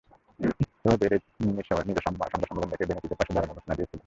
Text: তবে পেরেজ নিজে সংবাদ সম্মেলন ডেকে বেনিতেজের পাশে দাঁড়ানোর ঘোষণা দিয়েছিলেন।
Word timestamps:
তবে 0.81 0.95
পেরেজ 1.01 1.23
নিজে 1.87 2.01
সংবাদ 2.07 2.27
সম্মেলন 2.41 2.69
ডেকে 2.71 2.87
বেনিতেজের 2.89 3.19
পাশে 3.19 3.31
দাঁড়ানোর 3.33 3.55
ঘোষণা 3.57 3.75
দিয়েছিলেন। 3.77 3.99